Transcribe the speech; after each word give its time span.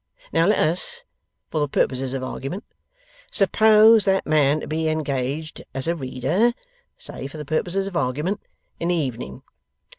Now 0.33 0.47
let 0.47 0.57
us 0.57 1.03
(for 1.51 1.59
the 1.59 1.67
purposes 1.67 2.15
of 2.15 2.23
argueyment) 2.23 2.63
suppose 3.29 4.03
that 4.05 4.25
man 4.25 4.61
to 4.61 4.65
be 4.67 4.89
engaged 4.89 5.61
as 5.75 5.87
a 5.87 5.93
reader: 5.95 6.53
say 6.97 7.27
(for 7.27 7.37
the 7.37 7.45
purposes 7.45 7.85
of 7.85 7.93
argueyment) 7.93 8.39
in 8.79 8.87
the 8.87 8.95
evening. 8.95 9.43